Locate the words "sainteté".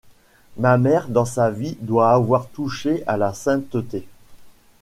3.35-4.07